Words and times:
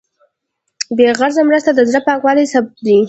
بېغرضه 0.97 1.41
مرسته 1.49 1.69
د 1.73 1.79
زړه 1.89 1.99
پاکوالي 2.07 2.45
ثبوت 2.51 2.77
دی. 2.85 2.97